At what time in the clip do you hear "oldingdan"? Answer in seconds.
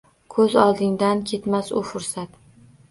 0.61-1.21